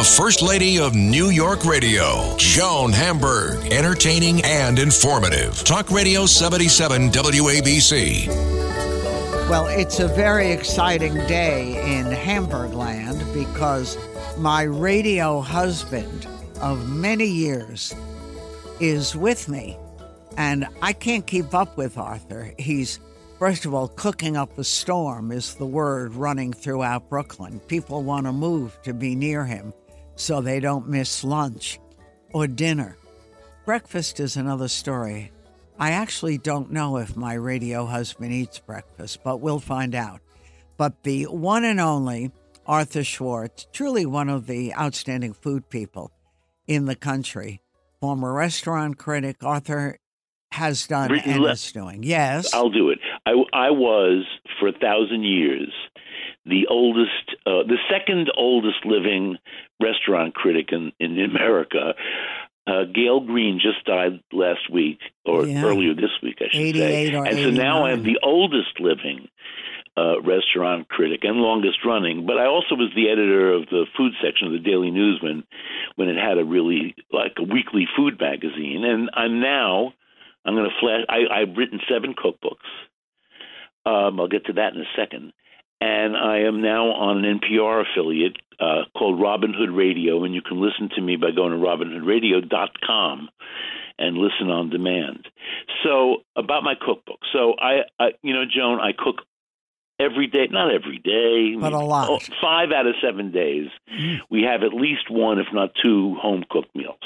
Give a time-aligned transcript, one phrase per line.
[0.00, 5.62] The First Lady of New York Radio, Joan Hamburg, entertaining and informative.
[5.62, 8.26] Talk Radio 77 WABC.
[9.50, 13.98] Well, it's a very exciting day in Hamburg land because
[14.38, 16.26] my radio husband
[16.62, 17.94] of many years
[18.80, 19.76] is with me.
[20.38, 22.54] And I can't keep up with Arthur.
[22.58, 23.00] He's,
[23.38, 27.60] first of all, cooking up a storm, is the word running throughout Brooklyn.
[27.68, 29.74] People want to move to be near him
[30.20, 31.80] so they don't miss lunch
[32.32, 32.96] or dinner.
[33.64, 35.32] Breakfast is another story.
[35.78, 40.20] I actually don't know if my radio husband eats breakfast, but we'll find out.
[40.76, 42.32] But the one and only
[42.66, 46.12] Arthur Schwartz, truly one of the outstanding food people
[46.66, 47.62] in the country,
[48.00, 49.98] former restaurant critic, Arthur
[50.52, 52.02] has done and is doing.
[52.02, 52.52] Yes.
[52.52, 52.98] I'll do it.
[53.24, 54.26] I, I was,
[54.58, 55.72] for a thousand years,
[56.44, 59.36] the oldest, uh, the second oldest living
[59.80, 61.94] restaurant critic in, in America.
[62.66, 65.64] Uh, Gael Greene just died last week, or yeah.
[65.64, 67.08] earlier this week, I should say.
[67.08, 69.28] and so now I'm the oldest living
[69.96, 72.26] uh, restaurant critic and longest running.
[72.26, 75.44] But I also was the editor of the food section of the Daily Newsman
[75.96, 78.84] when it had a really like a weekly food magazine.
[78.84, 79.92] And I'm now
[80.44, 81.04] I'm going to flash.
[81.08, 82.68] I, I've written seven cookbooks.
[83.84, 85.32] Um, I'll get to that in a second
[85.80, 90.42] and I am now on an NPR affiliate uh, called Robin Hood Radio, and you
[90.42, 93.28] can listen to me by going to robinhoodradio.com
[93.98, 95.28] and listen on demand.
[95.84, 97.20] So about my cookbook.
[97.32, 99.22] So I, I you know, Joan, I cook
[99.98, 102.08] every day, not every day, but a lot.
[102.10, 104.18] Oh, five out of seven days, mm.
[104.30, 106.98] we have at least one, if not two, home cooked meals.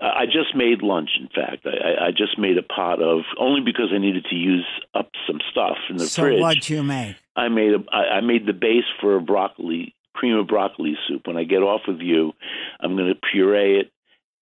[0.00, 1.10] I just made lunch.
[1.20, 4.66] In fact, I, I just made a pot of only because I needed to use
[4.94, 6.38] up some stuff in the so fridge.
[6.38, 7.16] So what'd you make?
[7.36, 11.26] I made a I made the base for a broccoli cream of broccoli soup.
[11.26, 12.32] When I get off with you,
[12.80, 13.92] I'm going to puree it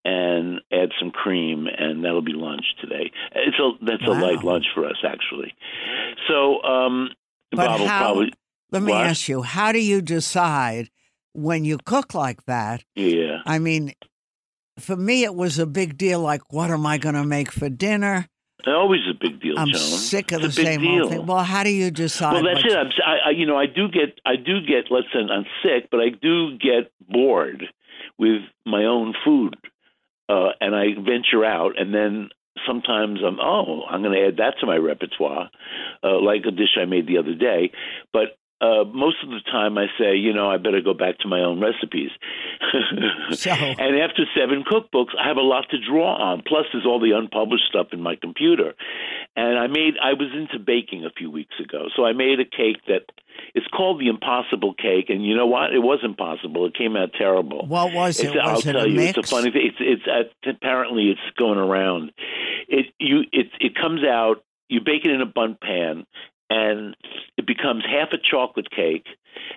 [0.05, 3.11] and add some cream, and that'll be lunch today.
[3.35, 4.13] It's a that's wow.
[4.13, 5.55] a light lunch for us actually.
[6.29, 7.11] So, um,
[7.51, 8.33] but Bob how, probably.
[8.73, 9.07] Let me what?
[9.07, 10.91] ask you: How do you decide
[11.33, 12.85] when you cook like that?
[12.95, 13.39] Yeah.
[13.47, 13.95] I mean,
[14.79, 16.21] for me, it was a big deal.
[16.21, 18.29] Like, what am I going to make for dinner?
[18.67, 19.55] Always a big deal.
[19.57, 19.81] I'm Joan.
[19.81, 21.03] sick of it's the same deal.
[21.03, 21.27] old thing.
[21.27, 22.33] Well, how do you decide?
[22.33, 22.77] Well, that's it.
[22.77, 24.91] I'm, I, you know, I do get, I do get.
[24.91, 27.63] Let's say I'm sick, but I do get bored
[28.19, 29.57] with my own food,
[30.29, 32.31] uh, and I venture out, and then
[32.67, 35.49] sometimes I'm, oh, I'm going to add that to my repertoire,
[36.03, 37.71] uh, like a dish I made the other day.
[38.13, 41.29] But uh, most of the time I say, you know, I better go back to
[41.29, 42.11] my own recipes.
[43.33, 43.51] so.
[43.51, 46.43] And after seven cookbooks, I have a lot to draw on.
[46.47, 48.73] Plus, there's all the unpublished stuff in my computer.
[49.37, 51.89] And I made, I was into baking a few weeks ago.
[51.95, 53.05] So I made a cake that
[53.55, 55.11] it's called the Impossible Cake.
[55.11, 55.75] And you know what?
[55.75, 56.65] It was impossible.
[56.65, 57.67] It came out terrible.
[57.67, 58.39] What was it's, it?
[58.39, 59.19] I'll was tell it you, mix?
[59.19, 59.71] it's a funny thing.
[59.71, 62.13] It's, it's uh, apparently it's going around.
[62.69, 66.07] It you it it comes out you bake it in a Bundt pan
[66.51, 66.97] and
[67.37, 69.07] it becomes half a chocolate cake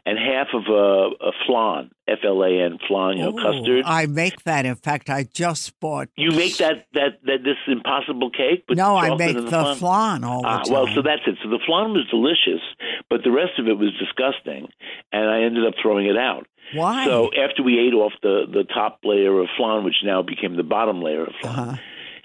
[0.06, 3.84] and half of a, a flan, F L A N, flan, you know, Ooh, custard.
[3.86, 4.66] I make that.
[4.66, 6.10] In fact, I just bought.
[6.18, 8.66] You make that that that this impossible cake?
[8.70, 9.78] No, I make the, flan?
[9.78, 10.74] flan all the Ah, time.
[10.74, 11.38] well, so that's it.
[11.44, 12.62] So the flan was delicious,
[13.10, 14.68] but the rest of it was disgusting,
[15.12, 16.46] and I ended up throwing it out.
[16.74, 17.06] Why?
[17.06, 20.64] So after we ate off the the top layer of flan, which now became the
[20.64, 21.78] bottom layer of flan, Uh-huh.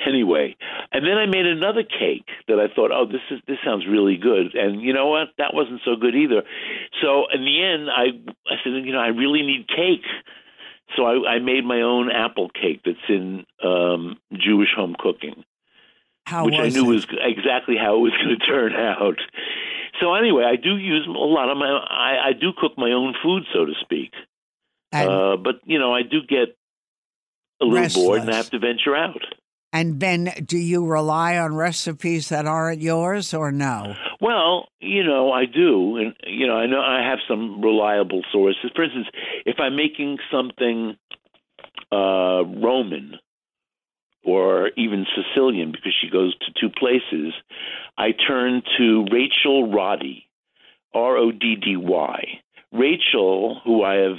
[0.06, 0.56] Anyway.
[0.92, 4.16] And then I made another cake that I thought, oh, this is this sounds really
[4.16, 4.54] good.
[4.54, 5.28] And you know what?
[5.38, 6.42] That wasn't so good either.
[7.02, 8.06] So in the end, I
[8.46, 10.06] I said, you know, I really need cake.
[10.96, 15.44] So I, I made my own apple cake that's in um, Jewish home cooking,
[16.26, 16.94] How which I knew it?
[16.94, 19.18] was exactly how it was going to turn out.
[20.00, 21.66] So anyway, I do use a lot of my.
[21.68, 24.12] I, I do cook my own food, so to speak.
[24.92, 26.56] And, uh, but you know, I do get
[27.60, 29.22] a little bored and I have to venture out.
[29.74, 33.96] And then, do you rely on recipes that aren't yours or no?
[34.20, 38.70] Well, you know, I do, and you know, I know I have some reliable sources.
[38.76, 39.08] For instance,
[39.44, 40.96] if I'm making something
[41.90, 43.18] uh, Roman
[44.22, 47.34] or even Sicilian, because she goes to two places,
[47.98, 50.28] I turn to Rachel Roddy,
[50.94, 52.24] R O D D Y.
[52.70, 54.18] Rachel, who I have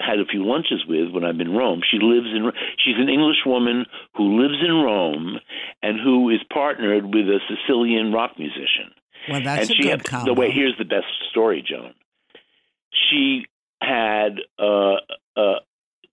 [0.00, 1.82] had a few lunches with when I'm in Rome.
[1.88, 2.50] She lives in.
[2.78, 3.86] She's an English woman
[4.16, 5.38] who lives in Rome
[5.82, 8.92] and who is partnered with a Sicilian rock musician.
[9.28, 10.34] Well, that's and a she good had, combo.
[10.34, 11.94] The way here's the best story, Joan.
[13.10, 13.46] She
[13.80, 14.96] had uh,
[15.36, 15.60] uh,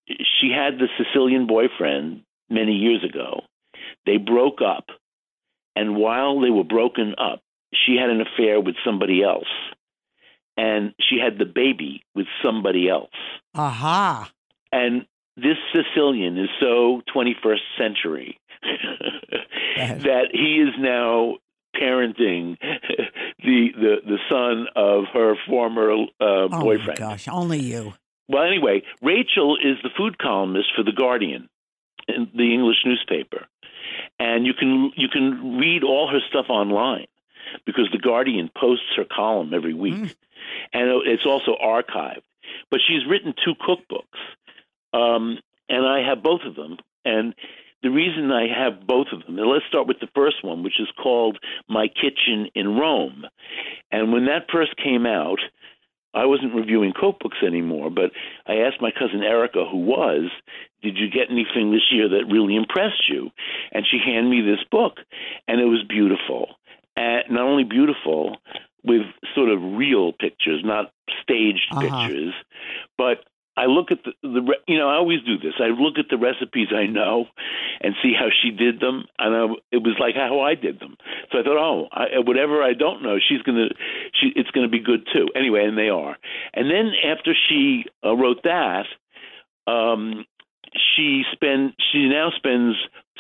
[0.07, 3.41] she had the Sicilian boyfriend many years ago.
[4.05, 4.85] They broke up,
[5.75, 7.41] and while they were broken up,
[7.73, 9.47] she had an affair with somebody else,
[10.55, 13.09] and she had the baby with somebody else.
[13.55, 14.31] Aha.
[14.71, 15.05] And
[15.35, 18.39] this Sicilian is so 21st century
[19.77, 21.35] that he is now
[21.75, 22.57] parenting
[23.43, 26.97] the the the son of her former uh, Oh my boyfriend.
[26.99, 27.93] gosh, only you.
[28.27, 31.47] Well, anyway, Rachel is the food columnist for the Guardian,
[32.07, 33.45] the English newspaper,
[34.19, 37.05] and you can you can read all her stuff online
[37.65, 40.15] because the Guardian posts her column every week, Mm.
[40.73, 42.23] and it's also archived.
[42.69, 44.19] But she's written two cookbooks,
[44.93, 45.39] um,
[45.69, 46.77] and I have both of them.
[47.05, 47.33] And
[47.83, 50.79] the reason I have both of them, and let's start with the first one, which
[50.79, 51.37] is called
[51.69, 53.25] My Kitchen in Rome.
[53.91, 55.39] And when that first came out,
[56.13, 58.11] I wasn't reviewing cookbooks anymore, but
[58.47, 60.31] I asked my cousin Erica, who was,
[60.81, 63.29] Did you get anything this year that really impressed you?
[63.71, 64.97] And she handed me this book,
[65.47, 66.55] and it was beautiful.
[66.95, 68.37] And not only beautiful,
[68.83, 69.03] with
[69.35, 70.91] sort of real pictures, not
[71.21, 71.81] staged Uh-huh.
[71.81, 72.33] pictures,
[72.97, 73.25] but
[73.57, 75.55] I look at the, the you know I always do this.
[75.59, 77.25] I look at the recipes I know
[77.81, 80.95] and see how she did them, and I, it was like how I did them.
[81.31, 83.69] So I thought, oh, I, whatever I don't know, she's gonna,
[84.13, 85.29] she, it's gonna be good too.
[85.35, 86.17] Anyway, and they are.
[86.53, 88.85] And then after she uh, wrote that,
[89.65, 90.25] um,
[90.95, 92.75] she spend she now spends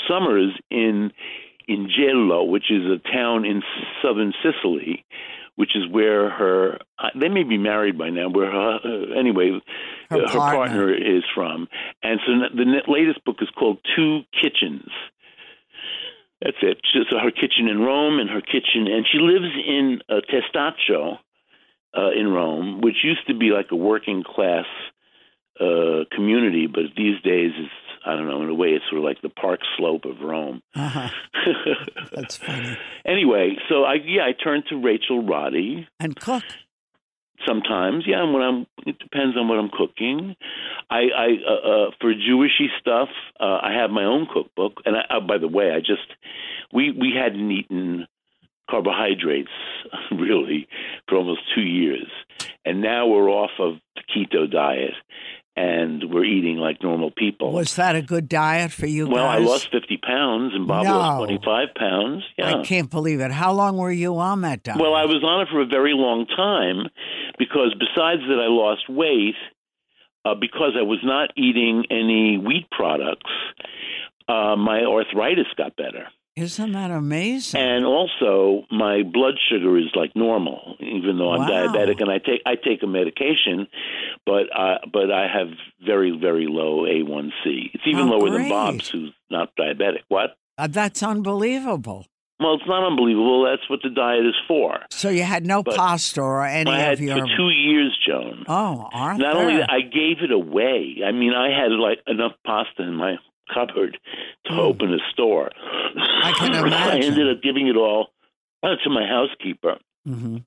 [0.07, 1.11] summers in
[1.67, 3.63] in Gela, which is a town in
[4.03, 5.03] southern Sicily,
[5.57, 8.29] which is where her uh, they may be married by now.
[8.29, 9.59] Where her uh, anyway,
[10.09, 10.57] Her uh, her partner.
[10.57, 11.67] partner is from,
[12.01, 14.89] and so the latest book is called Two Kitchens.
[16.41, 16.77] That's it.
[16.93, 21.17] So so her kitchen in Rome and her kitchen, and she lives in uh, Testaccio
[21.97, 24.65] uh, in Rome, which used to be like a working class
[25.59, 27.71] uh, community, but these days it's
[28.07, 28.41] I don't know.
[28.41, 30.61] In a way, it's sort of like the Park Slope of Rome.
[30.75, 31.09] Uh-huh.
[32.13, 32.77] That's funny.
[33.05, 36.43] anyway, so I yeah I turn to Rachel Roddy And cook.
[37.47, 38.05] sometimes.
[38.07, 40.35] Yeah, and when I'm it depends on what I'm cooking.
[40.89, 43.09] I I uh, uh, for Jewishy stuff,
[43.39, 44.81] uh, I have my own cookbook.
[44.85, 46.07] And I, uh, by the way, I just
[46.73, 48.07] we we hadn't eaten
[48.69, 49.49] carbohydrates
[50.11, 50.67] really
[51.07, 52.07] for almost two years,
[52.65, 54.93] and now we're off of the keto diet.
[55.59, 57.51] And we're eating like normal people.
[57.51, 60.91] Was that a good diet for you well, I lost 50 pounds, and Bob No.
[60.97, 62.23] lost 25 pounds.
[62.37, 62.59] Yeah.
[62.59, 63.31] I can't believe it.
[63.31, 64.79] How long were you on that diet?
[64.79, 66.85] Well, I was on it for a very long time
[67.39, 69.33] because besides that, I lost weight
[70.25, 73.31] uh, because I was not eating any wheat products.
[74.29, 76.05] Uh, my arthritis got better,
[76.37, 77.59] Isn't that amazing?
[77.59, 81.49] and also my blood sugar is like normal, even though I'm Wow.
[81.49, 83.67] diabetic and I take I take a medication,
[84.25, 85.49] but uh, but I have
[85.85, 87.71] very very low A1C.
[87.73, 88.41] It's even Oh, lower great.
[88.43, 90.01] than Bob's, who's not diabetic.
[90.09, 90.37] What?
[90.59, 92.05] Uh, that's unbelievable.
[92.39, 93.45] Well, it's not unbelievable.
[93.49, 94.77] That's what the diet is for.
[94.91, 97.17] So you had no But pasta or any I had of your.
[97.27, 98.45] for two years, Joan.
[98.47, 99.23] oh, Arthur.
[99.23, 100.97] Not only that, I gave it away.
[101.03, 103.15] I mean, I had like enough pasta in my
[103.53, 103.97] cupboard
[104.45, 104.57] to Mm.
[104.59, 105.49] open a store.
[106.23, 107.03] I can imagine.
[107.03, 108.07] I ended up giving it all
[108.63, 109.77] uh, to my housekeeper
[110.07, 110.43] Mhm.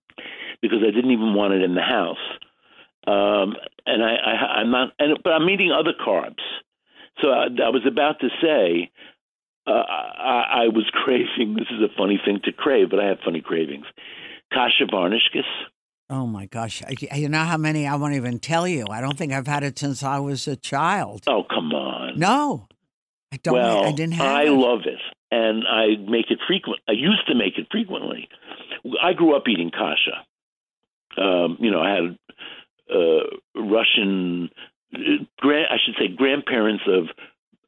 [0.62, 2.18] because I didn't even want it in the house.
[3.06, 6.42] Um, and I, I, I'm not, and, but I'm eating other carbs.
[7.20, 8.90] So I, I was about to say,
[9.66, 11.54] uh, I, I was craving.
[11.54, 13.86] This is a funny thing to crave, but I have funny cravings.
[14.52, 15.44] Kasha varnishkis.
[16.12, 16.82] Oh my gosh!
[16.82, 17.86] I- You know how many?
[17.86, 18.84] I won't even tell you.
[18.90, 21.22] I don't think I've had it since I was a child.
[21.28, 22.18] Oh, come on.
[22.18, 22.66] No,
[23.32, 23.54] I don't.
[23.54, 24.50] well, I didn't have I it.
[24.50, 26.80] love it, and I make it frequent.
[26.88, 28.28] I used to make it frequently.
[29.02, 30.24] I grew up eating kasha.
[31.20, 32.18] Um, you know, I had
[32.92, 34.50] uh, Russian,
[34.94, 34.98] uh,
[35.38, 37.04] grand, I should say, grandparents of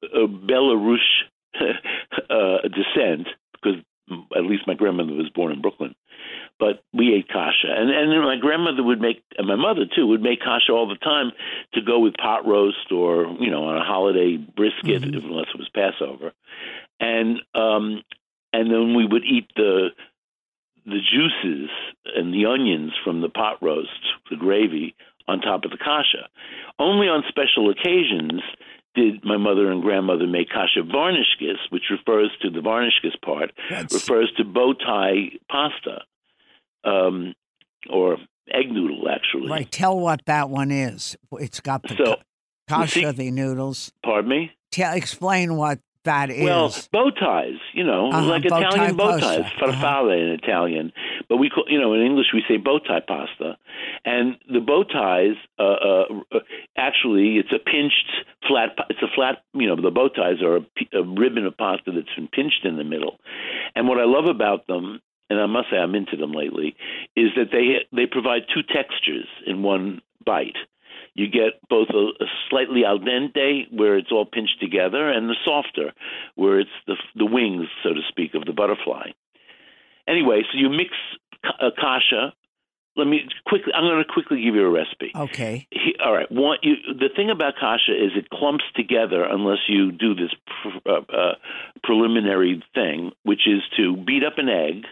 [0.03, 0.99] uh, Belarus
[1.61, 3.81] uh, descent, because
[4.37, 5.95] at least my grandmother was born in Brooklyn.
[6.59, 10.23] But we ate kasha, and and my grandmother would make, and my mother too would
[10.23, 11.33] make kasha all the time
[11.75, 15.25] to go with pot roast or you know on a holiday brisket, Mhm.
[15.25, 16.33] unless it was Passover,
[17.01, 18.03] and um,
[18.53, 19.89] and then we would eat the
[20.87, 21.71] the juices
[22.15, 23.91] and the onions from the pot roast,
[24.31, 24.95] the gravy
[25.29, 26.29] on top of the kasha.
[26.79, 28.41] Only on special occasions
[28.95, 33.93] did my mother and grandmother make kasha varnishkis, which refers to the varnishkis part, That's-
[33.95, 36.03] refers to bow tie pasta
[36.85, 37.35] um,
[37.91, 38.19] or
[38.51, 39.49] egg noodle, actually.
[39.51, 39.71] Right.
[39.71, 41.17] Tell what that one is.
[41.33, 41.97] It's got the.
[41.97, 42.17] So
[42.69, 43.93] Kasha the noodles.
[44.05, 44.53] Pardon me.
[44.71, 46.45] Tell, explain what that is.
[46.45, 50.93] Well, bow ties, you know, Uh-huh, like bow Italian bow ties, farfalle in Italian.
[51.29, 53.57] But we call, you know, in English we say bow tie pasta.
[54.05, 56.39] And the bow ties, uh, uh, uh,
[56.77, 58.11] actually, it's a pinched
[58.49, 58.71] flat.
[58.91, 62.29] It's a flat, you know, the bow ties are a ribbon of pasta that's been
[62.29, 63.19] pinched in the middle.
[63.77, 65.01] And what I love about them,
[65.33, 66.77] and I must say I'm into them lately,
[67.17, 70.57] is that they they provide two textures in one bite.
[71.15, 75.37] You get both a, a slightly al dente, where it's all pinched together, and the
[75.45, 75.93] softer,
[76.35, 79.11] where it's the the wings, so to speak, of the butterfly.
[80.07, 80.91] Anyway, so you mix
[81.45, 82.35] uh, kasha.
[82.95, 83.73] Let me quickly.
[83.75, 85.13] I'm going to quickly give you a recipe.
[85.17, 85.67] okay.
[85.71, 86.31] He, all right.
[86.31, 90.91] One, you, the thing about kasha is it clumps together unless you do this pr-
[90.91, 91.35] uh, uh,
[91.83, 94.85] preliminary thing, which is to beat up an egg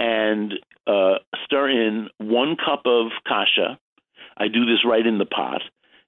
[0.00, 0.54] and
[0.86, 3.78] uh, stir in one cup of kasha.
[4.36, 5.60] I do this right in the pot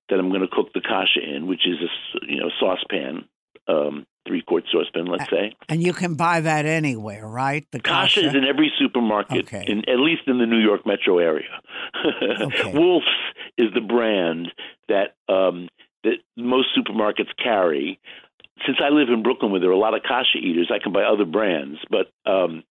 [0.09, 3.29] that I'm going to cook the kasha in, which is a you know saucepan,
[3.69, 5.55] um, three quart saucepan, let's say.
[5.69, 7.67] And you can buy that anywhere, right?
[7.73, 8.29] The Kasha kasha.
[8.31, 9.65] is in every supermarket, Okay.
[9.67, 11.61] in at least in the New York metro area.
[12.41, 12.73] Okay.
[12.75, 13.07] Wolff's
[13.59, 14.49] is the brand
[14.89, 15.69] that um,
[16.05, 18.01] that most supermarkets carry.
[18.67, 20.93] Since I live in Brooklyn, where there are a lot of Kasha eaters, I can
[20.93, 22.63] buy other brands, but um,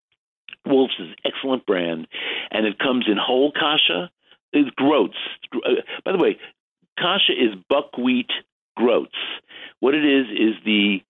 [0.65, 2.07] Wolff's is an excellent brand,
[2.51, 4.09] and it comes in whole Kasha.
[4.53, 5.17] It's groats.
[5.53, 6.37] Uh, by the way,
[6.97, 8.29] Kasha is buckwheat
[8.75, 9.15] groats.
[9.79, 11.01] What it is is the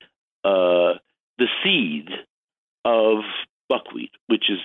[0.43, 0.98] uh,
[1.38, 2.10] the seed
[2.86, 3.20] of
[3.67, 4.60] buckwheat, which is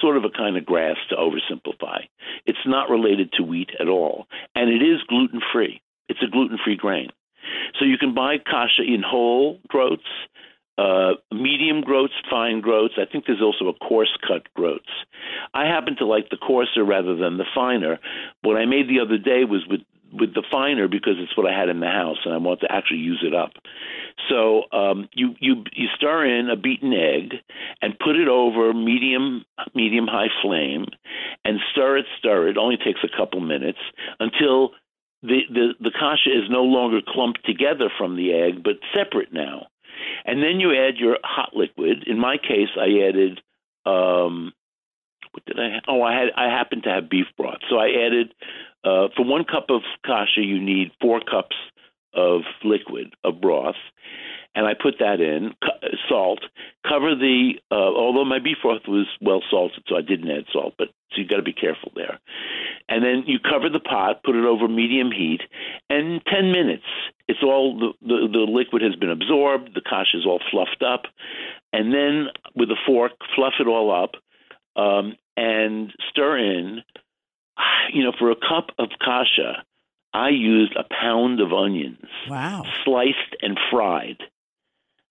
[0.00, 2.00] sort of a kind of grass to oversimplify.
[2.46, 5.80] It's not related to wheat at all, and it is gluten free.
[6.08, 7.10] It's a gluten free grain.
[7.78, 10.06] So you can buy kasha in whole groats,
[10.80, 12.94] uh, medium groats, fine groats.
[12.96, 14.88] I think there's also a coarse cut groats.
[15.52, 17.98] I happen to like the coarser rather than the finer.
[18.42, 19.80] What I made the other day was with
[20.12, 22.72] with the finer because it's what I had in the house and I want to
[22.72, 23.52] actually use it up.
[24.28, 27.34] So um, you you you stir in a beaten egg
[27.82, 29.44] and put it over medium
[29.74, 30.86] medium high flame
[31.44, 32.56] and stir it stir it.
[32.56, 33.78] Only takes a couple minutes
[34.18, 34.70] until
[35.22, 39.66] the, the the kasha is no longer clumped together from the egg but separate now.
[40.24, 42.04] And then you add your hot liquid.
[42.06, 43.40] In my case, I added
[43.86, 44.52] um,
[45.32, 45.80] what did I?
[45.88, 48.34] Oh, I had I happened to have beef broth, so I added
[48.84, 51.56] uh, for one cup of kasha you need four cups
[52.14, 53.76] of liquid of broth,
[54.54, 55.54] and I put that in
[56.10, 56.40] salt.
[56.86, 60.74] Cover the uh, although my beef broth was well salted, so I didn't add salt,
[60.76, 62.18] but so you got to be careful there.
[62.88, 65.40] And then you cover the pot, put it over medium heat,
[65.88, 66.84] and ten minutes.
[67.28, 69.70] It's all the, the the liquid has been absorbed.
[69.74, 71.02] The kasha is all fluffed up,
[71.72, 72.26] and then
[72.56, 74.12] with a fork, fluff it all up
[74.76, 76.82] um, and stir in.
[77.92, 79.64] You know, for a cup of kasha,
[80.14, 82.64] I used a pound of onions, Wow.
[82.84, 84.16] sliced and fried.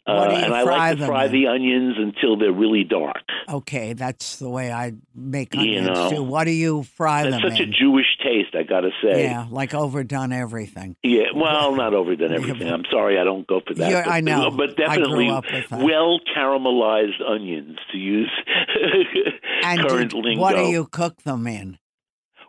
[0.09, 1.31] Uh, you and I like to fry in?
[1.31, 3.17] the onions until they're really dark.
[3.47, 6.23] Okay, that's the way I make You onions know, too.
[6.23, 7.41] What do you fry them in?
[7.41, 7.71] That's them such a?
[7.71, 9.23] Jewish taste, I got to say.
[9.23, 10.95] yeah, like overdone everything.
[11.03, 12.67] Yeah, well, not overdone everything.
[12.69, 13.89] I'm sorry, I don't go for that.
[13.89, 14.51] Yeah, but, I know.
[14.51, 15.83] but definitely up with that.
[15.83, 18.31] well caramelized onions to use
[19.63, 20.41] current did- lingo.
[20.41, 21.78] what do you cook them in?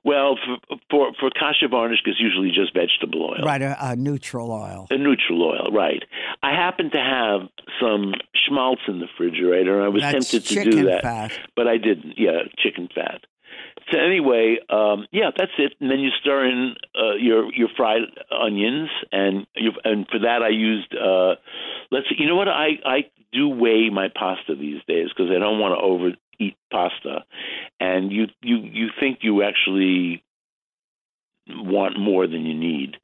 [0.04, 0.38] Well,
[0.68, 3.44] for for, for kasha varnish, it's usually just vegetable oil.
[3.44, 4.86] Right, a, a neutral oil.
[4.90, 6.02] A neutral oil, right.
[6.42, 7.48] I happen to have
[7.80, 8.14] some
[8.46, 11.32] schmaltz in the refrigerator, and I was That's tempted to do that, fat.
[11.56, 12.14] but I didn't.
[12.16, 13.20] Yeah, chicken fat.
[13.90, 15.74] So anyway, um, yeah, that's it.
[15.80, 20.42] And then you stir in uh, your your fried onions, and you and for that
[20.42, 20.94] I used.
[20.94, 21.34] Uh,
[21.90, 22.98] let's see, you know what I I
[23.32, 27.24] do weigh my pasta these days because I don't want to overeat pasta,
[27.96, 30.22] and you you you think you actually
[31.48, 32.96] want more than you need.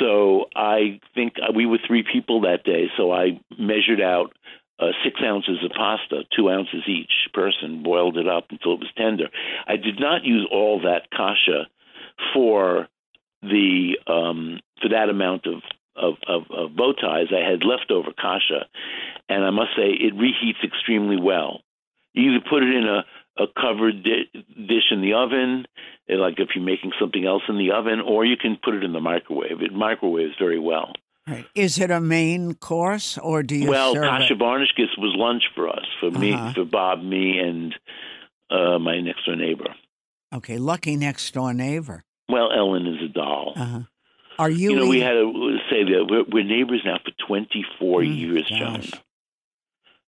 [0.00, 2.86] So I think we were three people that day.
[2.96, 4.32] So I measured out
[4.78, 8.92] uh, six ounces of pasta, two ounces each person, boiled it up until it was
[8.96, 9.28] tender.
[9.66, 11.66] I did not use all that kasha
[12.34, 12.88] for
[13.42, 15.62] the um, for that amount of
[15.96, 17.26] of, of, of bow ties.
[17.32, 18.66] I had leftover kasha,
[19.28, 21.60] and I must say it reheats extremely well.
[22.14, 23.04] You either put it in a
[23.38, 24.30] a covered di-
[24.66, 25.66] dish in the oven,
[26.08, 28.82] eh, like if you're making something else in the oven, or you can put it
[28.84, 29.60] in the microwave.
[29.62, 30.92] It microwaves very well.
[31.26, 31.44] Right.
[31.54, 34.38] Is it a main course or do you well, serve kasha it?
[34.38, 36.52] varnishkis was lunch for us, for me, Uh-huh.
[36.54, 37.74] for Bob, me, and
[38.50, 39.74] uh, my next door neighbor.
[40.34, 42.02] Okay, lucky next door neighbor.
[42.30, 43.52] Well, Ellen is a doll.
[43.56, 43.80] Uh-huh.
[44.38, 44.70] Are you?
[44.70, 48.46] you know, we had to say that we're, we're neighbors now for 24 Mm, years,
[48.48, 48.82] Joan.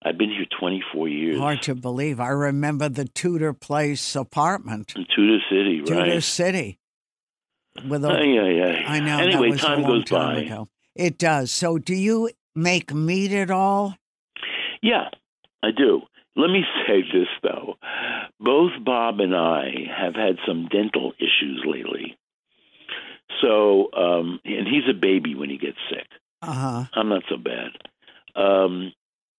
[0.05, 1.39] I've been here 24 years.
[1.39, 2.21] Hard to believe.
[2.21, 6.05] I remember the Tudor Place apartment, In Tudor City, Tudor right?
[6.07, 6.79] Tudor City.
[7.87, 8.83] With a, Uh, yeah, yeah.
[8.89, 9.17] I know.
[9.19, 10.43] that Anyway, time long goes time by.
[10.43, 10.69] ago.
[10.97, 11.53] It does.
[11.53, 13.95] So, do you make meat at all?
[14.83, 15.09] Yeah,
[15.63, 16.03] I do.
[16.35, 17.75] Let me say this though.
[18.41, 22.17] Both Bob and I have had some dental issues lately.
[23.43, 26.07] So, um, and he's a baby when he gets sick.
[26.43, 26.85] Uh huh.
[26.95, 27.71] I'm not so bad.
[28.35, 28.93] Um,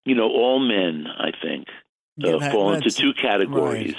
[0.05, 1.67] you know, all men, I think,
[2.23, 3.95] uh, fall into two categories.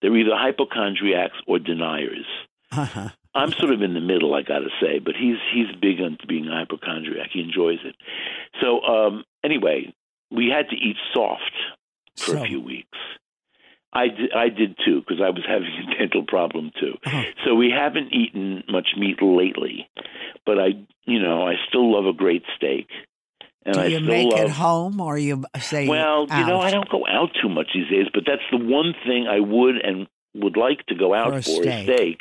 [0.00, 2.26] They're either hypochondriacs or deniers.
[2.72, 3.08] Uh-huh.
[3.34, 6.16] I'm sort of in the middle, I got to say, but he's he's big on
[6.26, 7.30] being a hypochondriac.
[7.32, 7.94] He enjoys it.
[8.62, 9.92] So um, anyway,
[10.30, 11.52] we had to eat soft
[12.16, 12.96] for So- a few weeks.
[13.92, 16.94] I did, I did too because I was having a dental problem too.
[17.06, 17.22] Oh.
[17.46, 19.88] So we haven't eaten much meat lately,
[20.44, 20.68] but I,
[21.06, 22.88] you know, I still love a great steak,
[23.66, 24.40] and Do I you make love.
[24.44, 27.88] it home or you say Well, you know, I don't go out too much these
[27.90, 31.38] days, but that's the one thing I would and would like to go out For
[31.38, 31.88] a for steak.
[31.88, 32.20] is steak.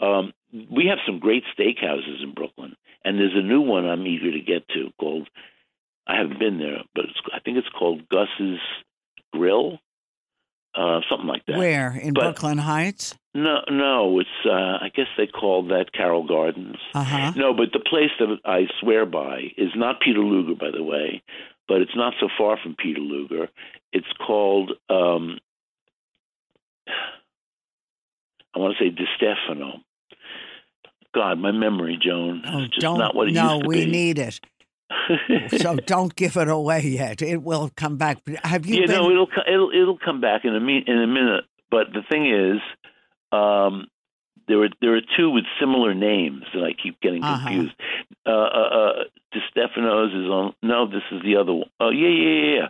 [0.00, 0.32] Um,
[0.70, 4.40] we have some great steakhouses in Brooklyn, and there's a new one I'm eager to
[4.40, 5.28] get to called.
[6.06, 8.58] I haven't been there, but it's, I think it's called Gus's
[9.32, 9.78] Grill,
[10.74, 11.56] uh, something like that.
[11.56, 13.14] Where in But- Brooklyn Heights?
[13.36, 14.28] No, no, it's.
[14.46, 14.52] Uh,
[14.84, 16.76] I guess they call that Carroll Gardens.
[16.94, 17.32] Uh huh.
[17.36, 21.20] No, but the place that I swear by is not Peter Luger, by the way,
[21.66, 23.48] but it's not so far from Peter Luger.
[23.92, 25.38] It's called, um,
[28.54, 29.80] I want to say Di Stefano.
[31.12, 32.98] God, my memory, Joan, Oh, is just don't.
[32.98, 33.90] not what it no, used to we be.
[33.90, 34.40] need it.
[35.58, 37.20] So don't give it away yet.
[37.20, 38.18] It will come back.
[38.44, 38.96] Have you yeah, been?
[38.96, 41.44] no, it'll it'll it'll come back in a mi- in a minute.
[41.70, 42.60] But the thing is,
[43.34, 43.88] um,
[44.46, 47.48] there are there are two with similar names, and I keep getting Uh-huh.
[47.48, 47.74] confused.
[48.26, 50.54] Uh, uh, uh, Di Stefano's is on.
[50.62, 51.70] No, this is the other one.
[51.80, 52.68] Oh, yeah, yeah, yeah, yeah.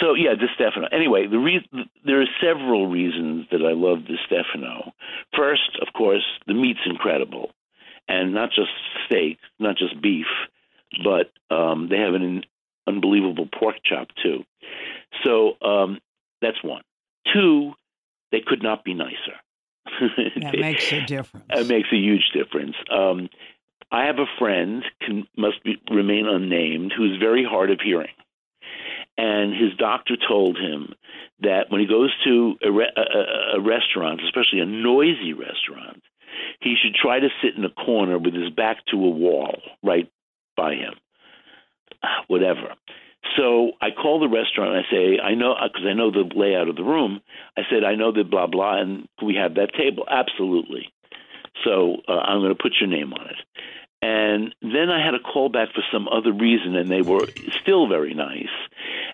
[0.00, 0.88] So yeah, Di Stefano.
[0.92, 4.92] Anyway, the reason there are several reasons that I love Di Stefano.
[5.36, 7.50] First, of course, the meat's incredible,
[8.08, 8.70] and not just
[9.06, 10.26] steak, not just beef,
[11.04, 12.44] but um, they have an
[12.86, 14.44] unbelievable pork chop too.
[15.24, 15.98] So um,
[16.42, 16.82] that's one.
[17.32, 17.72] Two,
[18.32, 19.36] they could not be nicer.
[20.42, 21.46] that makes a difference.
[21.50, 22.74] It makes a huge difference.
[22.90, 23.28] Um,
[23.92, 28.14] I have a friend can must be, remain unnamed who's very hard of hearing,
[29.18, 30.94] and his doctor told him
[31.40, 36.02] that when he goes to a, re- a, a- restaurant, especially a noisy restaurant,
[36.60, 40.10] he should try to sit in a corner with his back to a wall right
[40.56, 40.94] by him.
[42.02, 42.74] Ah, Whatever.
[43.36, 46.68] So I call the restaurant and I say, I know, because I know the layout
[46.68, 47.20] of the room.
[47.56, 50.04] I said, I know the blah, blah, and we have that table?
[50.08, 50.92] Absolutely.
[51.64, 53.36] So uh, I'm going to put your name on it.
[54.02, 57.26] And then I had a call back for some other reason, and they were
[57.62, 58.48] still very nice.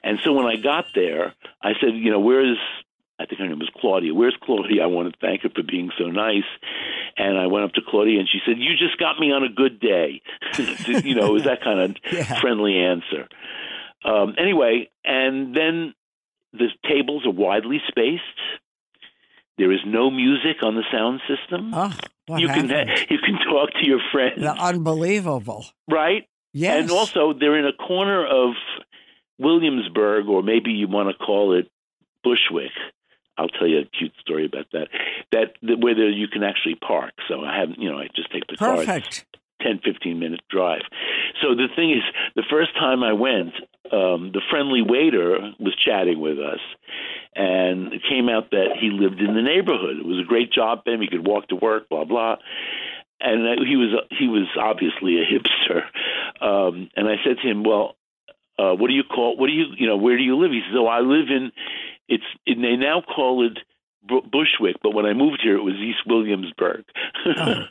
[0.04, 2.56] And so when I got there, I said, you know, where's,
[3.18, 4.14] I think her name was Claudia.
[4.14, 4.82] Where's Claudia?
[4.84, 6.46] I want to thank her for being so nice.
[7.16, 9.48] And I went up to Claudia, and she said, you just got me on a
[9.48, 10.22] good day.
[11.02, 12.40] you know, it was that kind of Yeah.
[12.40, 13.28] friendly answer.
[14.04, 15.94] Um, anyway, and then
[16.52, 18.22] the tables are widely spaced.
[19.58, 21.72] There is no music on the sound system.
[21.74, 21.92] Oh,
[22.36, 23.06] you can happened?
[23.10, 25.66] you can talk to your friends, The unbelievable.
[25.90, 26.28] right?
[26.52, 26.82] Yes.
[26.82, 28.54] And also, they're in a corner of
[29.38, 31.70] Williamsburg, or maybe you want to call it
[32.24, 32.72] Bushwick.
[33.38, 34.88] I'll tell you a cute story about that.
[35.32, 37.12] That, that where there, you can actually park.
[37.28, 38.76] So I haven't, you know, I just take the car.
[38.76, 39.26] Perfect.
[39.62, 40.82] 10, 15 minute drive.
[41.42, 42.02] So the thing is,
[42.34, 43.54] the first time I went,
[43.92, 46.60] um, the friendly waiter was chatting with us,
[47.34, 49.98] and it came out that he lived in the neighborhood.
[49.98, 51.00] It was a great job for him.
[51.00, 52.36] He could walk to work, blah blah.
[53.20, 55.82] And he was he was obviously a hipster.
[56.42, 57.96] Um, and I said to him, "Well,
[58.58, 59.36] uh, what do you call?
[59.36, 59.96] What do you you know?
[59.96, 61.52] Where do you live?" He says, "Oh, I live in.
[62.08, 63.58] It's and they now call it."
[64.08, 66.84] Bu- Bushwick, but when I moved here, it was East Williamsburg.
[67.26, 67.32] Oh,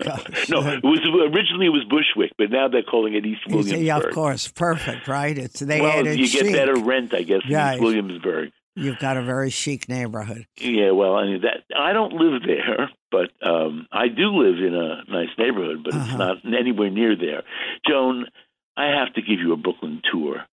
[0.50, 1.00] no, it was
[1.34, 3.82] originally it was Bushwick, but now they're calling it East Williamsburg.
[3.82, 5.38] yeah, of course, perfect, right?
[5.38, 6.54] It's they well, added you get chic.
[6.54, 8.52] better rent, I guess, in East Williamsburg.
[8.78, 10.46] You've got a very chic neighborhood.
[10.58, 14.76] Yeah, well, I mean that I don't live there, but um, I do live in
[14.76, 16.34] a nice neighborhood, but Uh-huh.
[16.36, 17.44] it's not anywhere near there.
[17.88, 18.26] Joan,
[18.76, 20.44] I have to give you a Brooklyn tour.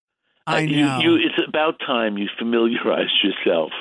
[0.46, 1.00] I Uh, you- know.
[1.00, 3.72] You, it's about time you familiarized yourself.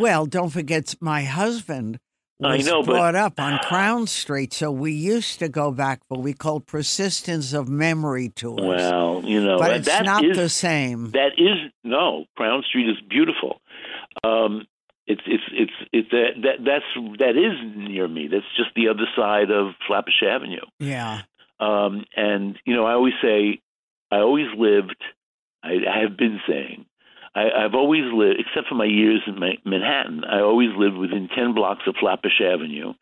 [0.00, 1.98] Well, don't forget, my husband
[2.42, 6.00] I was know, but- brought up on Crown Street, so we used to go back,
[6.08, 8.60] but we called persistence of memory tours.
[8.62, 11.10] Well, you know, but it's that not is- the same.
[11.12, 12.24] That is no.
[12.36, 13.60] Crown Street is beautiful.
[14.24, 14.66] Um,
[15.06, 18.28] it's it's it's it's that that that's that is near me.
[18.28, 20.64] That's just the other side of Flatbush Avenue.
[20.78, 21.22] yeah.
[21.60, 23.60] Um, and you know, I always say,
[24.10, 24.96] I always lived.
[25.62, 26.86] I, I have been saying,
[27.34, 31.28] I, I've always lived, except for my years in my, Manhattan, I always lived within
[31.34, 32.92] 10 blocks of Flatbush Avenue,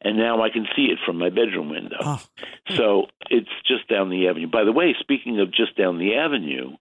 [0.00, 1.98] and now I can see it from my bedroom window.
[2.00, 2.22] Oh.
[2.76, 4.48] So it's just down the avenue.
[4.50, 6.76] By the way, speaking of just down the avenue,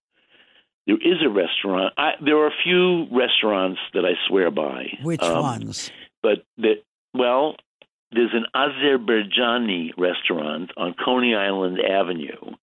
[0.88, 1.94] there is a restaurant.
[1.98, 4.98] I, there are a few restaurants that I swear by.
[5.02, 5.92] Which Um, ones?
[6.22, 7.58] But that, well,
[8.14, 12.56] there's an Azerbaijani restaurant on Coney Island Avenue,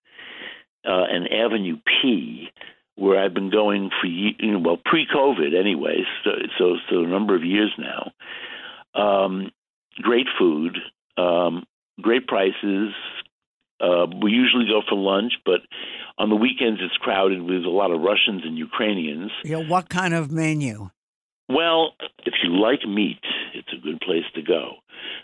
[0.87, 2.49] uh, and Avenue P,
[3.01, 6.05] where I've been going for ye- you know, well pre-COVID, anyways.
[6.23, 8.13] So, so so a number of years now.
[8.95, 9.51] Um,
[10.03, 10.77] great food,
[11.17, 11.65] um,
[12.01, 12.93] great prices.
[13.81, 15.61] Uh, we usually go for lunch, but
[16.19, 19.31] on the weekends it's crowded with a lot of Russians and Ukrainians.
[19.45, 20.91] Yeah, what kind of menu?
[21.49, 21.95] Well,
[22.27, 24.75] if you like meat, it's a good place to go.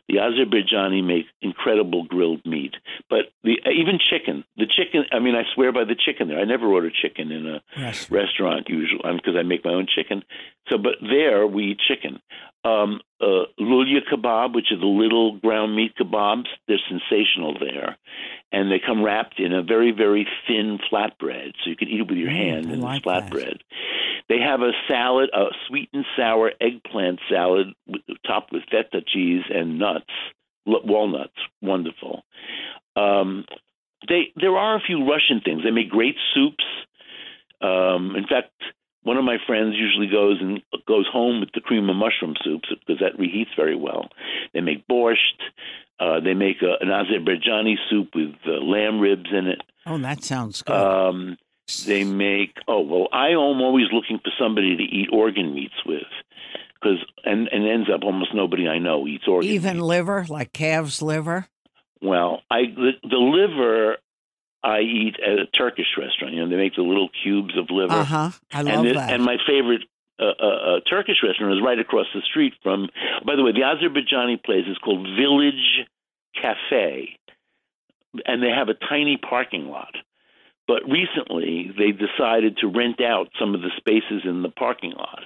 [0.08, 2.74] The Azerbaijani make incredible grilled meat,
[3.10, 4.44] but the even chicken.
[4.56, 5.04] The chicken.
[5.12, 6.38] I mean, I swear by the chicken there.
[6.38, 8.10] I never order chicken in a Yes.
[8.10, 10.22] restaurant usually because I make my own chicken.
[10.68, 12.20] So, but there we eat chicken.
[12.64, 17.96] Um, uh, lulia kebab, which are the little ground meat kebabs, they're sensational there,
[18.52, 22.08] and they come wrapped in a very very thin flatbread, so you can eat it
[22.08, 23.58] with your Mm, hand I in like flatbread.
[24.28, 27.68] They have a salad, a sweet and sour eggplant salad
[28.26, 30.11] topped with feta cheese and nuts,
[30.64, 31.37] walnuts.
[31.62, 32.22] Wonderful.
[32.96, 33.44] Um,
[34.09, 35.62] they there are a few Russian things.
[35.64, 36.64] They make great soups.
[37.61, 38.52] Um, in fact,
[39.02, 42.68] one of my friends usually goes and goes home with the cream of mushroom soups
[42.68, 44.09] because that reheats very well.
[44.52, 45.40] They make borscht.
[45.98, 49.62] Uh, they make a, an Azerbaijani soup with uh, lamb ribs in it.
[49.87, 50.74] Oh, that sounds good.
[50.74, 51.38] Um,
[51.87, 56.07] they make oh well, I am always looking for somebody to eat organ meats with,
[56.80, 59.50] because and and ends up almost nobody I know eats organ.
[59.50, 59.82] Even meat.
[59.84, 61.48] liver, like calf's liver.
[62.00, 63.96] well, I the, the liver
[64.62, 66.34] I eat at a Turkish restaurant.
[66.34, 67.92] You know, they make the little cubes of liver.
[67.94, 68.30] Uh huh.
[68.52, 69.10] I love and, the- that.
[69.12, 69.82] and my favorite
[70.18, 72.88] uh, uh, uh, Turkish restaurant is right across the street from.
[73.26, 75.86] By the way, the Azerbaijani place is called Village
[76.40, 77.16] Cafe,
[78.24, 79.94] and they have a tiny parking lot.
[80.66, 85.20] But recently, they decided to rent out some of the spaces in the parking lot,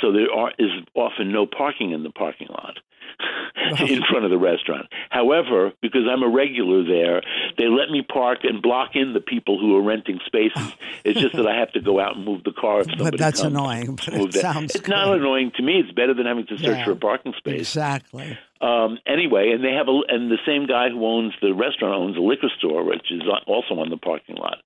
[0.00, 2.78] so there are, is often no parking in the parking lot.
[3.80, 4.86] in front of the restaurant.
[5.10, 7.20] However, because I'm a regular there,
[7.56, 10.72] they let me park and block in the people who are renting spaces.
[11.04, 13.18] It's just that I have to go out and move the car if somebody but
[13.18, 13.52] that's comes.
[13.54, 13.96] annoying.
[13.96, 14.40] But it that.
[14.40, 14.92] sounds It's good.
[14.92, 15.80] not annoying to me.
[15.80, 16.84] It's better than having to search Yeah.
[16.84, 17.60] for a parking space.
[17.60, 18.38] Exactly.
[18.60, 22.16] Um, anyway, and they have a and the same guy who owns the restaurant owns
[22.16, 24.58] a liquor store, which is also on the parking lot,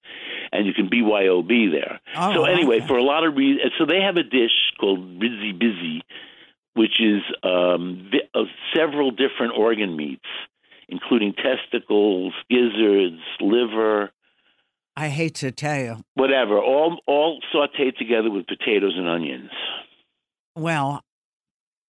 [0.52, 2.00] and you can BYOB there.
[2.16, 2.86] Oh, so anyway, okay.
[2.86, 6.02] for a lot of reasons, so they have a dish called Busy Busy,
[6.74, 10.28] which is um, vi- uh, several different organ meats,
[10.88, 14.10] including testicles, gizzards, liver,
[14.94, 15.96] I hate to tell you.
[16.14, 19.50] whatever, all all sautéed together with potatoes and onions.
[20.54, 21.02] Well,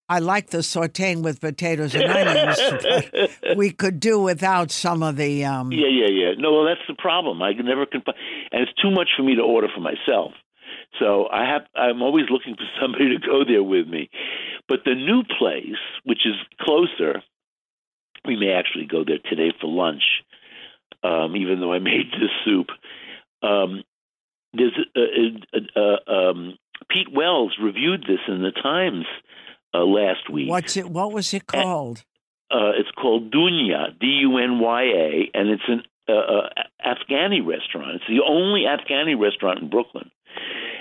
[0.07, 5.43] I like the sauteing with potatoes and onions, we could do without some of the.
[5.43, 6.22] Um, Yeah, yeah, yeah.
[6.37, 7.41] No, well, that's the problem.
[7.41, 8.03] I can never can,
[8.51, 10.31] and it's too much for me to order for myself.
[10.99, 11.63] So I have.
[11.75, 14.09] I'm always looking for somebody to go there with me.
[14.67, 17.21] But the new place, which is closer,
[18.25, 20.03] we may actually go there today for lunch.
[21.03, 22.67] Um, even though I made this soup,
[23.41, 23.83] um,
[24.53, 26.57] there's a, a, a, a, um,
[26.89, 29.05] Pete Wells reviewed this in the Times
[29.73, 30.49] uh, last week.
[30.49, 30.89] What's it?
[30.89, 32.03] What was it called?
[32.51, 36.49] Uh, it's called Dunya, D U N Y A, and it's an uh,
[36.85, 37.95] Afghani restaurant.
[37.95, 40.11] It's the only Afghani restaurant in Brooklyn.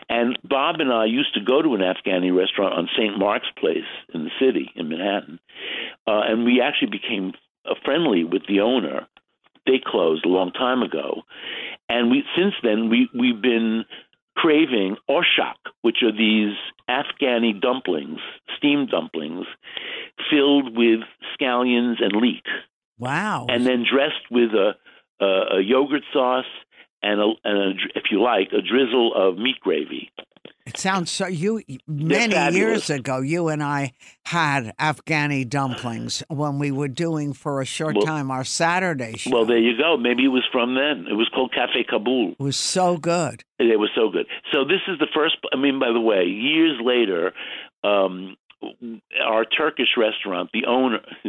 [0.09, 3.18] And Bob and I used to go to an Afghani restaurant on St.
[3.18, 5.38] Mark's Place in the city in Manhattan,
[6.07, 7.33] uh, and we actually became
[7.85, 9.07] friendly with the owner.
[9.64, 11.23] They closed a long time ago,
[11.88, 13.85] and we since then we we've been
[14.37, 16.55] craving oshak, which are these
[16.90, 18.18] Afghani dumplings,
[18.57, 19.47] steamed dumplings,
[20.31, 21.01] filled with
[21.38, 22.45] scallions and leek,
[22.99, 23.47] Wow.
[23.49, 24.75] and then dressed with a,
[25.23, 26.45] a, a yogurt sauce
[27.03, 30.11] and, a, and a, if you like, a drizzle of meat gravy.
[30.65, 31.27] It sounds so.
[31.27, 33.93] You many years ago, you and I
[34.27, 39.31] had Afghani dumplings when we were doing for a short Well- time our Saturday show.
[39.33, 39.97] Well, there you go.
[39.97, 41.07] Maybe it was from then.
[41.11, 42.33] It was called Cafe Kabul.
[42.39, 43.43] it was so good.
[43.59, 44.27] It was so good.
[44.53, 45.37] So this is the first.
[45.53, 47.33] I mean, by the way, years later,
[47.83, 48.37] um,
[49.21, 51.01] our Turkish restaurant, the owner,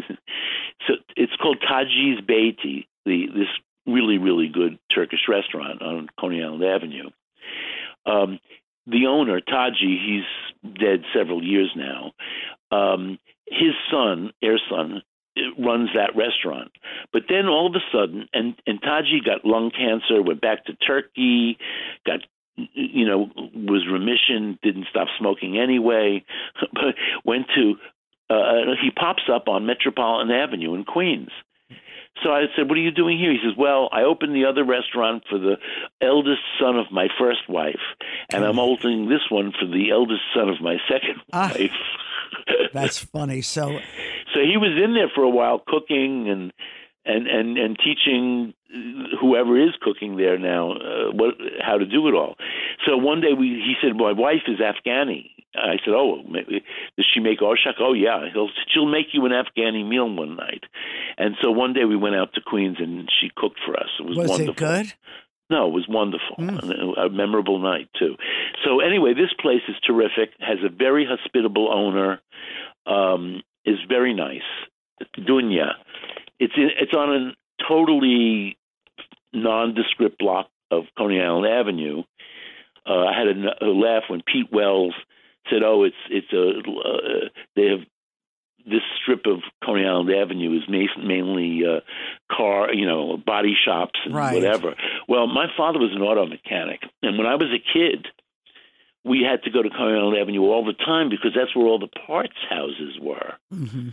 [0.87, 2.85] so it's called Taci's Beyti.
[3.05, 3.47] The this
[3.85, 7.09] really really good Turkish restaurant on Coney Island Avenue.
[8.05, 8.39] Um,
[8.85, 12.11] the owner Taci, he's dead several years now.
[12.71, 13.17] Um,
[13.47, 15.03] his son, Air son,
[15.57, 16.71] runs that restaurant.
[17.11, 20.73] But then all of a sudden, and and Taci got lung cancer, went back to
[20.73, 21.57] Turkey,
[22.05, 22.19] got
[22.55, 26.23] you know, was remission, didn't stop smoking anyway,
[26.73, 27.75] but went to.
[28.29, 31.29] Uh, he pops up on Metropolitan Avenue in Queens.
[32.23, 34.63] So I said, "What are you doing here?" He says, "Well, I opened the other
[34.63, 35.57] restaurant for the
[36.01, 37.81] eldest son of my first wife,
[38.29, 41.51] and I'm opening this one for the eldest son of my second Ah.
[41.57, 41.71] wife."
[42.73, 43.41] That's funny.
[43.41, 43.79] So,
[44.33, 46.51] so he was in there for a while cooking and
[47.05, 48.53] and and and teaching
[49.19, 52.35] whoever is cooking there now uh, what how to do it all.
[52.87, 55.31] So one day we he said my wife is Afghani.
[55.55, 56.63] I said, "Oh, maybe,
[56.97, 58.29] does she make orshak?" "Oh, yeah.
[58.33, 60.63] He'll, she'll make you an Afghani meal one night."
[61.17, 63.89] And so one day we went out to Queens and she cooked for us.
[63.99, 64.53] It was, was wonderful.
[64.53, 64.93] it good?
[65.49, 66.37] No, it was wonderful.
[66.39, 67.05] Mm.
[67.05, 68.15] A memorable night too.
[68.65, 70.31] So anyway, this place is terrific.
[70.39, 72.19] Has a very hospitable owner.
[72.85, 74.41] Um, is very nice.
[75.17, 75.73] Dunya.
[76.39, 78.57] It's in, it's on a totally
[79.31, 82.03] nondescript block of Coney Island Avenue.
[82.85, 84.93] Uh, I had a, a laugh when Pete Wells
[85.49, 87.79] said, "Oh, it's it's a uh, they have."
[88.65, 91.81] This strip of Coney Island Avenue is ma- mainly uh,
[92.33, 94.33] car, you know, body shops and Right.
[94.35, 94.75] whatever.
[95.05, 98.07] Well, my father was an auto mechanic, and when I was a kid,
[99.03, 101.77] we had to go to Coney Island Avenue all the time because that's where all
[101.77, 103.33] the parts houses were.
[103.51, 103.89] hmm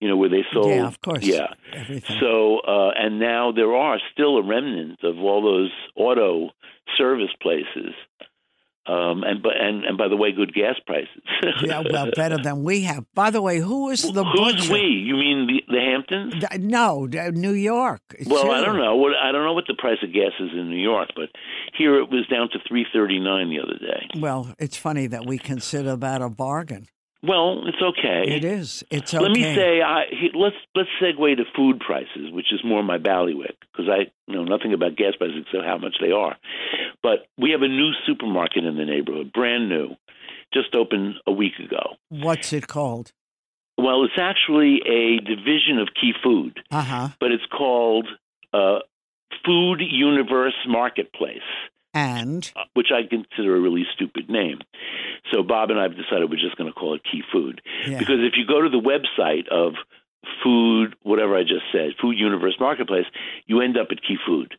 [0.00, 0.68] You know, where they sold.
[0.68, 1.24] yeah, of course.
[1.24, 1.48] Yeah.
[1.72, 2.16] Everything.
[2.20, 6.50] So, uh, and now there are still a remnant of all those auto
[6.96, 7.94] service places.
[8.86, 11.08] Um, and, but- and and by the way, good gas prices.
[11.62, 13.04] yeah, well, better than we have.
[13.14, 14.72] By the way, who is the Who's butcher?
[14.74, 14.80] we?
[14.80, 16.34] You mean the, the Hamptons?
[16.34, 18.02] D- No, d- New York.
[18.26, 18.96] Well, I don't know.
[18.96, 21.30] What I don't know what the price of gas is in New York, but
[21.78, 24.20] here it was down to three thirty nine the other day.
[24.20, 26.86] Well, it's funny that we consider that a bargain.
[27.26, 28.24] Well, it's okay.
[28.36, 28.84] It is.
[28.90, 29.22] It's okay.
[29.22, 32.98] Let me say, I, he, let's let's segue to food prices, which is more my
[32.98, 36.36] bailiwick because I know nothing about gas prices except how much they are.
[37.02, 39.96] But we have a new supermarket in the neighborhood, brand new,
[40.52, 41.94] just opened a week ago.
[42.10, 43.12] What's it called?
[43.78, 47.08] Well, it's actually a division of Key Food, Uh huh.
[47.20, 48.06] but it's called
[48.52, 48.80] uh,
[49.44, 51.38] Food Universe Marketplace.
[51.94, 54.58] And uh, which I consider a really stupid name.
[55.32, 57.98] So Bob and I have decided we're just going to call it Key Food yeah.
[57.98, 59.74] because if you go to the website of
[60.42, 63.06] Food, whatever I just said, Food Universe Marketplace,
[63.46, 64.54] you end up at Key Food,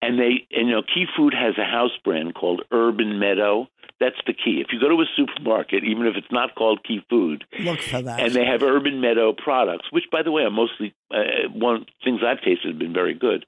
[0.00, 3.68] and they, and, you know, Key Food has a house brand called Urban Meadow.
[4.00, 4.62] That's the key.
[4.64, 8.00] If you go to a supermarket, even if it's not called Key Food, look for
[8.00, 8.20] that.
[8.20, 12.20] and they have Urban Meadow products, which, by the way, are mostly uh, one things
[12.24, 13.44] I've tasted have been very good.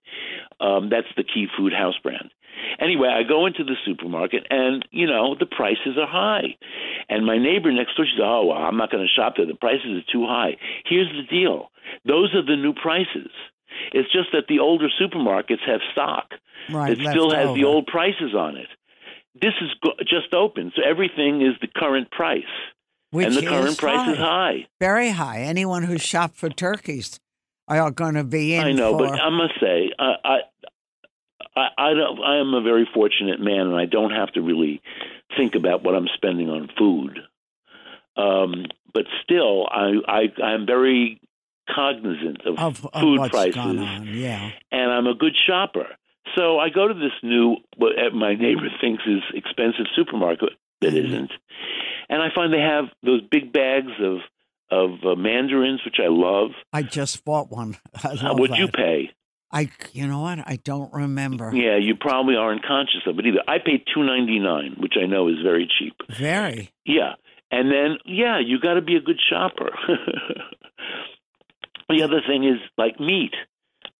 [0.61, 2.31] Um, that's the Key Food house brand.
[2.80, 6.56] Anyway, I go into the supermarket, and you know the prices are high.
[7.08, 9.46] And my neighbor next door, she said, "Oh, well, I'm not going to shop there.
[9.46, 11.70] The prices are too high." Here's the deal:
[12.04, 13.30] those are the new prices.
[13.92, 16.32] It's just that the older supermarkets have stock
[16.70, 16.96] right.
[16.96, 18.68] that still has the old prices on it.
[19.40, 22.42] This is go- just open, so everything is the current price,
[23.10, 24.12] Which and the current is price high.
[24.12, 24.66] is high.
[24.80, 25.40] Very high.
[25.42, 27.20] Anyone who shopped for turkeys
[27.68, 29.06] are going to be in I know, for.
[29.06, 30.38] but I must say, I,
[31.56, 32.20] I, I don't.
[32.22, 34.80] I am a very fortunate man, and I don't have to really
[35.36, 37.18] think about what I'm spending on food.
[38.16, 41.20] Um, but still, I, I, I'm very
[41.74, 43.54] cognizant of, of, of food prices.
[44.08, 44.50] Yeah.
[44.72, 45.86] and I'm a good shopper.
[46.36, 51.04] So I go to this new, what my neighbor thinks is expensive supermarket that Mhm.
[51.06, 51.32] isn't,
[52.08, 54.18] and I find they have those big bags of
[54.72, 56.50] of uh, mandarins, which I love.
[56.72, 57.76] I just bought one.
[58.04, 59.10] I How love would you pay?
[59.52, 60.38] I, you know what?
[60.46, 61.54] I don't remember.
[61.54, 63.42] Yeah, you probably aren't conscious of it either.
[63.48, 65.94] I paid two ninety nine, which I know is very cheap.
[66.08, 66.72] Very.
[66.84, 67.14] Yeah,
[67.50, 69.70] and then yeah, you got to be a good shopper.
[71.88, 73.34] the other thing is like meat.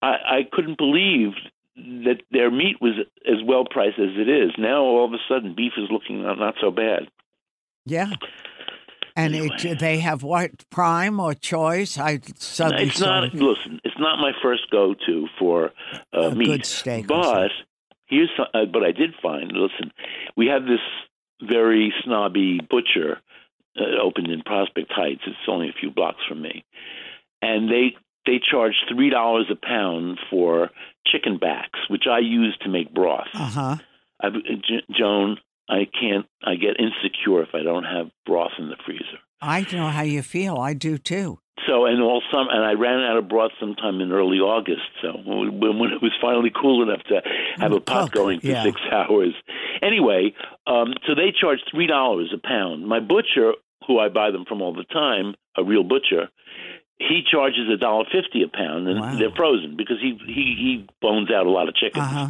[0.03, 1.33] I, I couldn't believe
[1.77, 2.95] that their meat was
[3.27, 4.53] as well priced as it is.
[4.59, 7.09] Now all of a sudden, beef is looking not, not so bad.
[7.87, 8.13] Yeah.
[9.25, 11.99] And it, they have what prime or choice?
[11.99, 13.25] I suddenly it's not.
[13.25, 15.71] of- Listen, it's not my first go to for
[16.13, 16.47] uh, meat.
[16.47, 17.51] good steak But
[18.07, 19.53] here's some, uh, but I did find.
[19.53, 19.93] Listen,
[20.37, 20.81] we have this
[21.43, 23.19] very snobby butcher
[23.79, 25.23] uh, opened in Prospect Heights.
[25.27, 26.65] It's only a few blocks from me,
[27.43, 30.71] and they they charge three dollars a pound for
[31.07, 33.29] chicken backs, which I use to make broth.
[33.35, 33.77] Uh huh.
[34.97, 35.39] Joan,
[35.71, 36.27] I can't.
[36.45, 39.21] I get insecure if I don't have broth in the freezer.
[39.41, 40.57] I know how you feel.
[40.59, 41.39] I do too.
[41.67, 44.83] So and all some and I ran out of broth sometime in early August.
[45.03, 47.21] So when, when it was finally cool enough to
[47.59, 48.63] have a pot going for yeah.
[48.65, 49.35] six hours.
[49.83, 50.35] Anyway,
[50.67, 52.87] um, so they charge three dollars a pound.
[52.87, 53.53] My butcher,
[53.87, 56.29] who I buy them from all the time, a real butcher,
[56.99, 59.17] he charges a dollar fifty a pound, and Wow.
[59.19, 62.05] they're frozen because he he he bones out a lot of chickens.
[62.05, 62.29] Uh huh.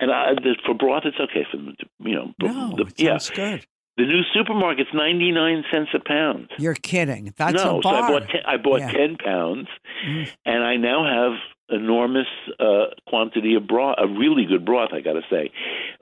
[0.00, 1.76] And I, the, for broth, it's okay for them.
[1.78, 3.18] To, you know, No, the, yeah.
[3.34, 3.66] good.
[3.96, 6.48] The new supermarket's ninety nine cents a pound.
[6.58, 7.34] You're kidding.
[7.36, 8.92] That's no, a so I bought ten, I bought Yeah.
[8.92, 9.68] ten pounds,
[10.06, 10.28] Mm.
[10.46, 12.26] and I now have enormous
[12.58, 15.50] uh, quantity of broth, a really good broth, I got to say,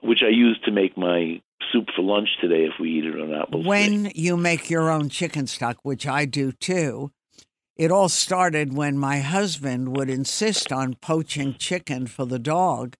[0.00, 1.40] which I use to make my
[1.72, 3.50] soup for lunch today if we eat it or not.
[3.52, 7.10] When you make your own chicken stock, which I do too,
[7.76, 12.94] it all started when my husband would insist on poaching chicken for the dog.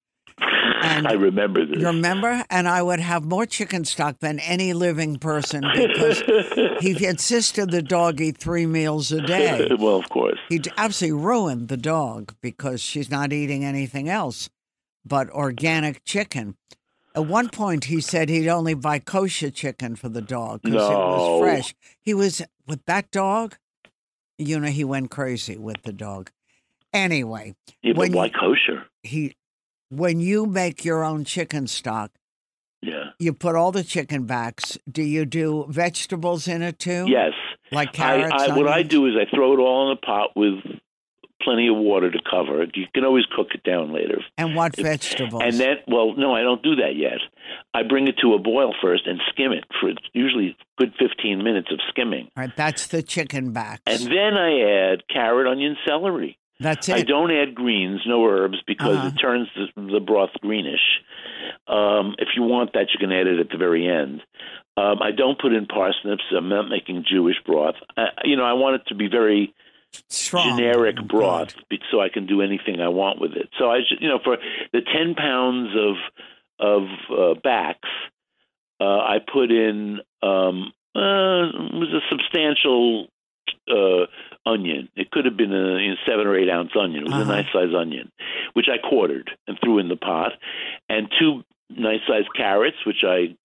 [0.83, 1.79] And I remember this.
[1.79, 2.45] You remember?
[2.51, 6.21] And I would have more chicken stock than any living person because
[6.81, 9.69] he insisted the dog eat three meals a day.
[9.79, 10.39] well, of course.
[10.49, 14.49] He absolutely ruined the dog because she's not eating anything else
[15.05, 16.57] but organic chicken.
[17.15, 20.95] At one point, he said he'd only buy kosher chicken for the dog because it
[20.95, 21.75] was fresh.
[22.03, 23.57] He was with that dog.
[24.37, 26.31] You know, he went crazy with the dog.
[26.93, 28.87] Anyway, Yeah, but why you- kosher?
[29.03, 29.35] he
[29.91, 32.11] when you make your own chicken stock,
[32.83, 33.11] Yeah.
[33.19, 34.79] you put all the chicken backs.
[34.91, 37.07] Do you do vegetables in it too?
[37.09, 37.33] Yes.
[37.73, 38.43] like I, carrots.
[38.45, 40.55] I, what I do is I throw it all in a pot with
[41.43, 42.71] plenty of water to cover it.
[42.77, 44.21] You can always cook it down later.
[44.37, 45.43] And what vegetables?
[45.45, 47.19] And then, well, no, I don't do that yet.
[47.75, 51.43] I bring it to a boil first and skim it for usually a good 15
[51.45, 52.29] minutes of skimming.
[52.37, 53.83] All right, that's the chicken backs.
[53.87, 56.39] And then I add carrot, onion, celery.
[56.61, 56.95] That's it.
[56.97, 59.09] I don't add greens, no herbs, because Uh-huh.
[59.09, 61.01] it turns the, the broth greenish.
[61.67, 64.23] Um, if you want that, you can add it at the very end.
[64.77, 66.23] Um, I don't put in parsnips.
[66.37, 67.75] I'm not making Jewish broth.
[67.97, 69.55] I, you know, I want it to be very
[70.09, 70.57] Strong.
[70.57, 73.49] generic broth, be- so I can do anything I want with it.
[73.59, 74.37] So I, you know, for
[74.73, 75.97] the ten pounds of
[76.61, 77.89] of uh, backs,
[78.81, 83.09] uh, I put in um, uh, it was a substantial
[83.71, 84.07] uh,
[84.51, 84.89] onion.
[84.97, 87.03] It could have been a you know, seven or eight ounce onion.
[87.05, 87.33] It was Uh-huh.
[87.33, 88.11] a nice size onion,
[88.55, 90.33] which I quartered and threw in the pot,
[90.89, 93.37] and two nice sized carrots, which I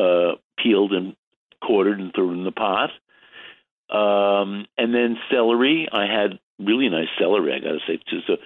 [0.00, 1.16] uh, peeled and
[1.64, 2.90] quartered and threw in the pot.
[3.90, 5.86] Um, and then celery.
[5.92, 8.20] I had really nice celery, I got to say too.
[8.26, 8.36] So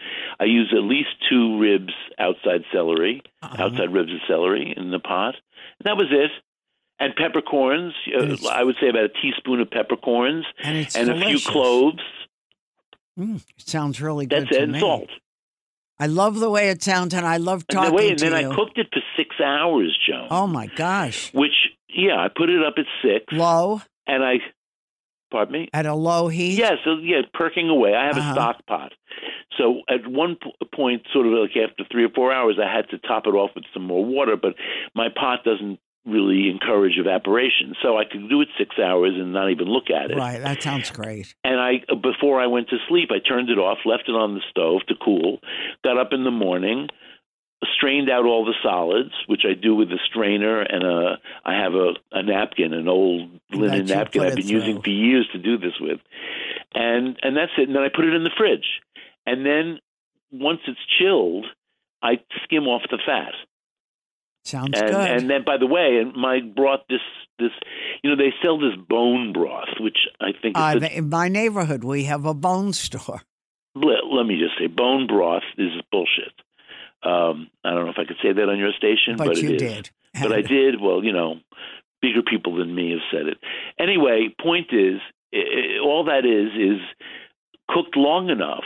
[0.40, 3.64] I used at least two ribs outside celery, Uh-huh.
[3.64, 5.34] outside ribs of celery in the pot.
[5.78, 6.30] And that was it.
[6.98, 7.92] And peppercorns.
[8.14, 12.02] Uh, And I would say about a teaspoon of peppercorns and and a few cloves.
[13.18, 14.62] Mm, it sounds really good That's it.
[14.62, 14.80] And me.
[14.80, 15.08] salt.
[15.98, 18.30] I love the way it sounds, and I love And talking then, wait, and to
[18.30, 18.50] then you.
[18.50, 20.28] I cooked it for six hours, Joan.
[20.30, 21.54] oh my gosh, Which,
[21.88, 24.34] yeah, I put it up at six, low and I,
[25.30, 25.68] pardon me.
[25.72, 26.58] at a low heat.
[26.58, 27.94] Yeah, so yeah, perking away.
[27.94, 28.30] I have Uh-huh.
[28.30, 28.92] a stock pot.
[29.56, 32.90] So at one p- point, sort of like after three or four hours, I had
[32.90, 34.54] to top it off with some more water, but
[34.94, 37.74] my pot doesn't really encourage evaporation.
[37.82, 40.16] So I could do it six hours and not even look at it.
[40.16, 41.34] Right, that sounds great.
[41.44, 44.40] And I, before I went to sleep, I turned it off, left it on the
[44.50, 45.40] stove to cool,
[45.82, 46.88] got up in the morning,
[47.76, 51.74] strained out all the solids, which I do with a strainer and a, I have
[51.74, 55.74] a, a napkin, an old linen napkin I've been using for years to do this
[55.80, 55.98] with.
[56.74, 57.68] And, and that's it.
[57.68, 58.66] And then I put it in the fridge.
[59.24, 59.78] And then
[60.30, 61.46] once it's chilled,
[62.02, 63.32] I skim off the fat.
[64.46, 65.10] Sounds And, good.
[65.10, 67.00] and then, by the way, and my broth, this,
[67.38, 67.50] this,
[68.02, 71.28] you know, they sell this bone broth, which I think is uh, the in my
[71.28, 73.22] neighborhood, we have a bone store.
[73.74, 76.32] let, let me just say, bone broth is bullshit.
[77.02, 79.50] Um, I don't know if I could say that on your station, But but, you
[79.50, 79.72] it is.
[79.74, 79.90] did.
[80.20, 80.80] But I did.
[80.80, 81.36] Well, you know,
[82.00, 83.38] bigger people than me have said it.
[83.78, 85.00] Anyway, point is,
[85.34, 86.80] i i all that is is
[87.68, 88.64] cooked long enough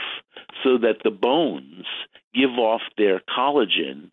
[0.63, 1.85] so that the bones
[2.33, 4.11] give off their collagen,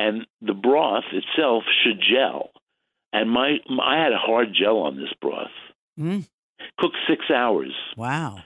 [0.00, 2.50] and the broth itself should gel.
[3.12, 5.50] And my, my I had a hard gel on this broth.
[5.98, 6.26] Mm,
[6.78, 7.74] Cooked six hours.
[7.96, 8.38] wow.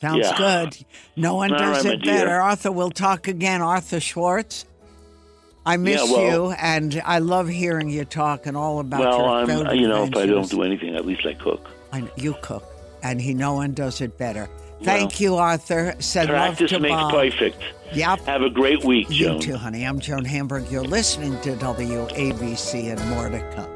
[0.00, 0.36] Sounds Yeah.
[0.36, 0.76] good.
[1.16, 2.26] No one All does right, it better.
[2.26, 2.40] dear.
[2.40, 3.62] Arthur, we'll talk again.
[3.62, 4.66] Arthur Schwartz.
[5.64, 9.28] I miss well- you, and I love hearing you talk and all about well, your
[9.70, 11.66] I'm you know if I don't do anything, at least I cook.
[11.92, 12.62] I you cook,
[13.02, 14.48] and he no one does it better.
[14.82, 15.94] Thank you, Arthur.
[15.98, 17.12] Said Practice love to makes Bob.
[17.12, 17.62] perfect.
[17.92, 18.20] Yep.
[18.20, 19.84] Have a great week, You too, honey.
[19.86, 20.70] I'm Joan Hamburg.
[20.70, 23.75] You're listening to WABC and more to come.